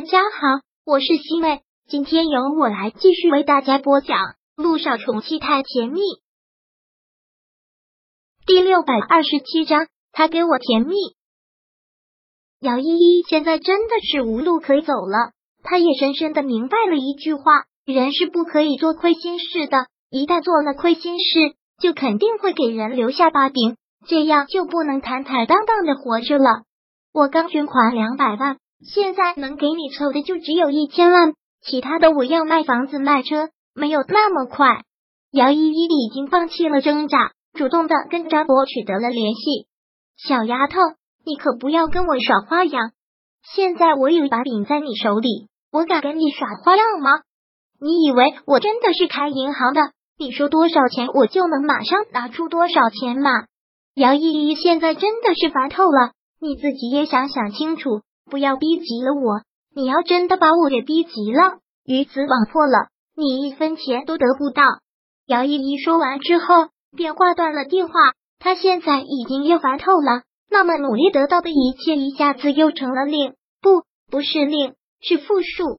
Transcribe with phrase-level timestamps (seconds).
[0.00, 4.16] 大家好，我是西妹，今天由我来继续为大家播讲
[4.56, 6.00] 《路上宠妻太甜蜜》
[8.46, 9.88] 第六百二十七章。
[10.10, 10.94] 他给我甜蜜。
[12.60, 15.32] 姚依依现在真的是无路可走了，
[15.62, 23.76] 她也深深的明白了一句话：人是不可以做亏心事的，一旦做了亏心事，就肯定会给人留下把柄，
[24.06, 26.62] 这样就不能坦坦荡荡的活着了。
[27.12, 28.56] 我刚捐款两百万。
[28.82, 34.84] 现在能给你凑的就只有一千万，其他的我要卖房子卖车，没有那么快。
[35.32, 39.68] 姚依依已经放弃了挣扎，主动的跟张博取得了联系。
[40.16, 40.78] 小丫头，
[41.24, 42.92] 你可不要跟我耍花样！
[43.54, 47.10] 现在我有把柄在你手里，我敢跟你耍花样吗？
[47.80, 49.80] 你以为我真的是开银行的？
[50.18, 53.30] 你说多少钱，我就能马上拿出多少钱吗？
[53.94, 58.00] 姚依依现在真的是烦透了，你自己也想想清楚。
[58.30, 59.42] 不要逼急了我！
[59.74, 64.62] 你要真的把我给逼急了，鱼死网破了，你一分钱都得不到。
[65.26, 67.92] 姚依依说完之后，便挂断了电话。
[68.38, 75.78] 她现在已经要烦透了，那么努力得到的一切，一下子又成了零，不，不是零，是负数。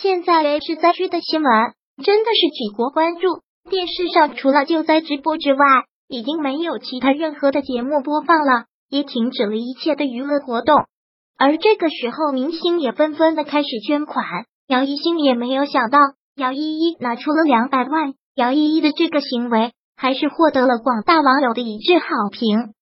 [0.00, 1.52] 现在 H 灾区的新闻
[2.02, 5.58] 真的是举国关注，电视上除了救灾直播之外，
[6.08, 10.86] 已经没有其他任何的节目播放了，也停止了一切的娱乐活动。
[11.42, 14.44] 而这个时候，明星也纷纷的开始捐款。
[14.68, 15.98] 姚一星也没有想到，
[16.36, 18.12] 姚依依拿出了两百万。
[18.34, 22.74] 姚依依的这个行为，还是获得了广大网友的一致好评。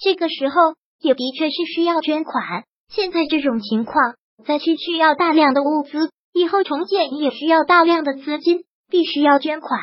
[0.00, 0.54] 这个时候，
[1.00, 2.62] 也的确是需要捐款。
[2.88, 4.14] 现在这种情况，
[4.46, 9.80] 灾区需要大量的物资，以后重建也需要大量的资金，必须要捐款。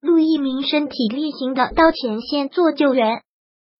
[0.00, 3.22] 陆一鸣身体力行的到前线做救援，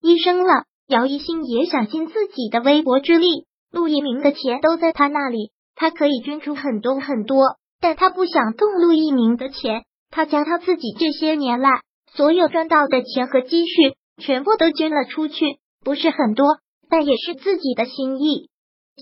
[0.01, 0.65] 医生了。
[0.87, 3.45] 姚一星也想尽自己的微薄之力。
[3.71, 9.83] 陆一鸣的钱都在他那里，他可以捐出很多很多，但他不想动陆一鸣的钱。
[10.09, 11.81] 他将他自己这些年来
[12.13, 16.45] 所有赚到的钱和积蓄全部都捐了出去，不是很多，
[16.89, 18.49] 但也是自己的心意。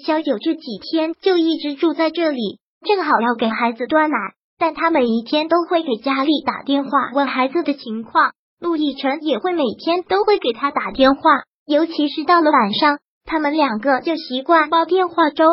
[0.06, 4.18] 小九这几天就一直住在这里，正好要给孩子端奶，
[4.58, 8.32] 但他每一天都会给家里打电话问孩子的情况。
[8.60, 11.22] 陆亦辰也会每天都会给他打电话，
[11.68, 12.98] 尤其是到了晚上。
[13.26, 15.46] 他们两个就习惯煲电话粥，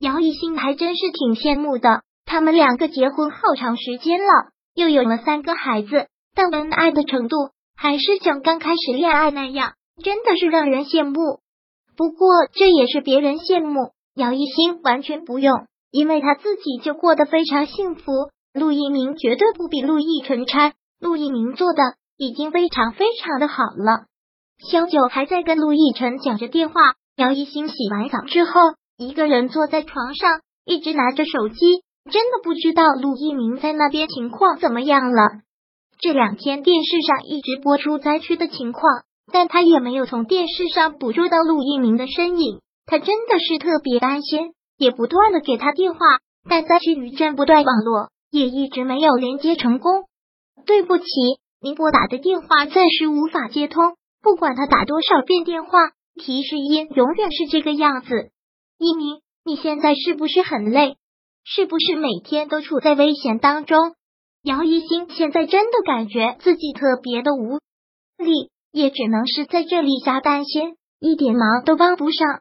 [0.00, 2.02] 姚一兴还真是挺羡慕的。
[2.24, 7.36] 他们两个结婚好长时间了，又有了三个孩子，但恩爱的程度
[7.76, 11.40] 还是像刚开始恋爱那样，真的是让人羡慕。
[11.96, 18.10] 不过这也是别人羡慕，姚一兴完全不用，因为他自己就过得非常幸福。
[18.54, 21.82] 陆一鸣绝对不比陆亦辰差，陆一鸣做的
[22.16, 24.06] 已经非常非常的好了。
[24.70, 26.74] 小九还在跟陆亦辰讲着电话。
[27.16, 28.52] 姚一星洗完澡之后，
[28.96, 31.56] 一个人坐在床上，一直拿着手机，
[32.10, 35.22] 真的不知道陆一鸣在那边情况怎么样了。
[36.00, 42.60] 这两天电视上一直播出灾区的情况，但他也没有从电视上捕捉到陆一鸣的身影。
[42.86, 45.98] 他真的是特别担心，也不断的给他电话，
[46.48, 50.06] 但灾区余震不断，网络也一直没有连接成功。
[50.64, 51.04] 对不起，
[51.60, 53.96] 您拨打的电话暂时无法接通。
[54.22, 55.78] 不管他打多少遍电话。
[56.14, 58.30] 提示音永远是这个样子。
[58.78, 60.96] 一鸣，你现在是不是很累？
[61.44, 63.78] 是不是每天都处在危险当中？
[64.42, 67.58] 姚一星现在真的感觉自己特别的无
[68.18, 72.40] 力，也只能是在这里瞎担心，一点忙都帮不上。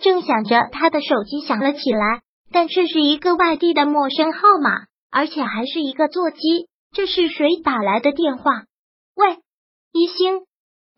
[0.00, 2.22] 正想着，他的手机响了起来，
[2.52, 6.68] 但却是一个外地的陌生号码，而且还是一个座机。
[6.92, 8.64] 这是谁打来的电话？
[9.14, 9.38] 喂，
[9.92, 10.46] 一星。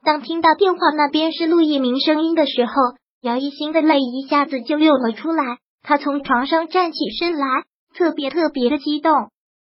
[0.04, 2.72] 当听到电话那边是陆一鸣声音的时候，
[3.20, 5.58] 姚一新的泪一下子就涌了出来。
[5.82, 7.46] 他从床上站起身来，
[7.94, 9.12] 特别特别的激动。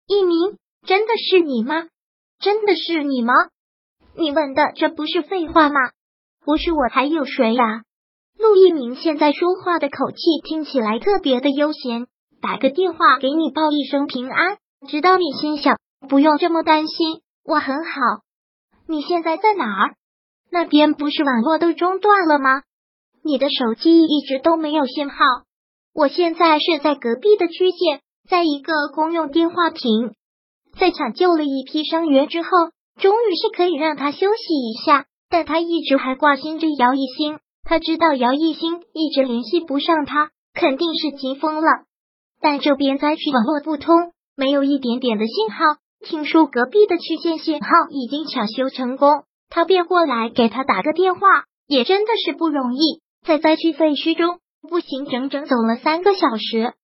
[0.06, 0.56] 一鸣，
[0.86, 1.74] 真的是你吗？
[2.38, 3.32] 真的是你吗？
[4.16, 5.80] 你问的这不是废话吗？
[6.44, 7.82] 不是我还有谁呀？
[8.38, 12.06] 陆一鸣现在说话的口气听起来特别的悠闲。
[12.40, 14.58] 打个电话给你报一声平安，
[14.88, 18.00] 直到你心想，不用这么担心，我很好。
[18.86, 19.94] 你现在在哪儿？
[20.56, 22.62] 那边不是网络都中断了吗？
[23.22, 25.16] 你的手机一直都没有信号。
[25.92, 30.14] 我现在是在隔壁的区县，在一个公用电话亭，
[30.78, 32.48] 在抢救了一批伤员之后，
[32.98, 35.04] 终于是可以让他休息一下。
[35.28, 41.68] 但他一直还挂心着姚一星，他知道姚一星一直联系不上他，肯定是急疯了。
[42.40, 43.94] 但这边灾区网络不通，
[44.34, 45.58] 没有一点点的信号。
[46.02, 49.24] 听说隔壁的区县信号已经抢修成功。
[49.48, 51.20] 他便过来给他打个电话，
[51.66, 56.74] 也真的是不容易，在灾区废墟中步行整整走了三个小时。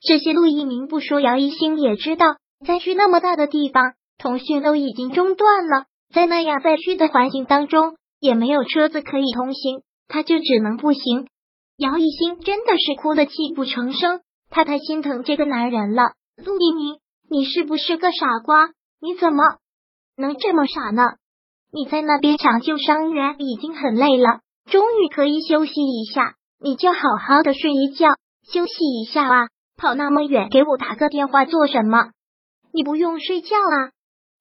[0.00, 2.36] 这些陆一鸣不说，姚一星也知道。
[2.66, 11.26] 灾区那么大的地方，通讯都已经中断了，在那样灾区的环境当中，也没有车子可以通行，他就只能步行。
[11.76, 16.12] 姚一星真的是哭得泣不成声，他太心疼这个男人了。
[16.36, 16.98] 陆一鸣，
[17.28, 18.70] 你是不是个傻瓜？
[19.00, 19.42] 你怎么
[20.16, 21.02] 能这么傻呢？
[21.74, 24.40] 你在那边抢救伤员已经很累了，
[24.70, 28.10] 终于可以休息一下，你就好好的睡一觉，
[28.44, 29.48] 休息一下啊！
[29.78, 32.10] 跑那么远给我打个电话做什么？
[32.74, 33.90] 你不用睡觉啊？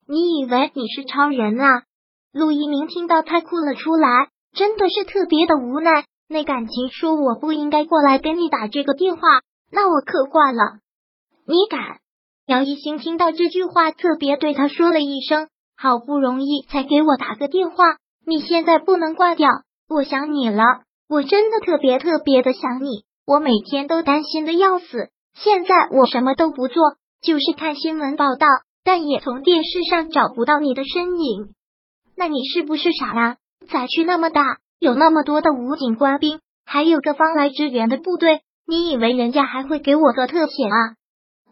[0.07, 1.83] 你以为你是超人啊？
[2.33, 6.03] 陆一鸣听到他哭了出来，真的是特别的无奈。
[6.27, 9.21] 那感情说我不应该过来跟你打这个电话，
[9.71, 10.79] 那我可挂了。
[11.45, 11.99] 你敢？
[12.45, 15.47] 姚一星听到这句话，特别对他说了一声。
[15.81, 17.75] 好不容易才给我打个电话，
[18.23, 19.49] 你现在不能挂掉。
[19.89, 20.63] 我想你了，
[21.09, 25.09] 我真的特别特别的想你，我每天都担心的要死。
[25.33, 26.83] 现在我什么都不做，
[27.23, 28.45] 就是看新闻报道，
[28.83, 31.55] 但也从电视上找不到你的身影。
[32.15, 33.37] 那你是不是傻啦？
[33.67, 40.93] 灾区那么大，有那么多的武警官兵，还有个方来支援的部队，你以为人家还会给我个特写啊？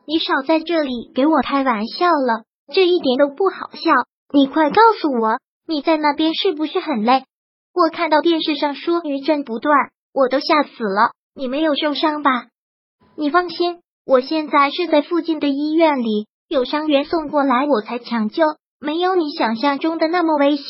[0.05, 3.89] 你少在这里给我开玩笑了，这一点都不好笑。
[4.31, 7.23] 你快告诉我，你在那边是不是很累？
[7.73, 9.75] 我看到电视上说余震不断，
[10.13, 11.13] 我都吓死了。
[11.33, 12.47] 你没有受伤吧？
[13.15, 18.43] 你放心，我现在是在附近的医院里，有伤员送过来我才抢救，
[18.79, 20.65] 没有你想象中的那么危险。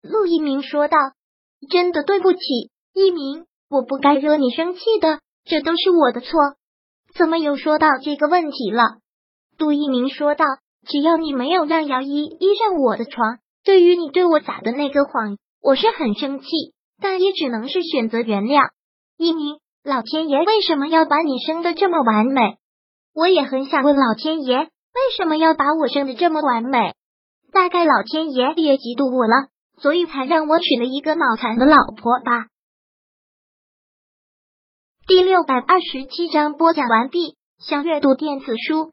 [0.00, 0.96] 陆一鸣说道
[1.68, 2.38] ：“真的对不起，
[2.94, 6.30] 一鸣，我不该惹你生气的，这都是我的错。
[7.16, 8.98] 怎么又说到这个问题了？”
[9.58, 10.44] 陆一鸣说道。
[10.86, 16.46] 只要你没有让姚依依上我的床，对于你对我撒的那个谎，我是很生气，
[17.00, 18.70] 但也只能是选择原谅。
[19.16, 22.56] 一鸣，老天爷为什么要把你生的这么完美？
[23.14, 26.94] 我也很想问老天爷，为什么要把我生的这么完美？
[27.52, 29.48] 大概老天爷也嫉妒我了，
[29.80, 32.46] 所以才让我娶了一个脑残的老婆吧。
[35.06, 37.36] 第六百二十七章播讲完毕。
[37.58, 38.92] 想阅读电子书。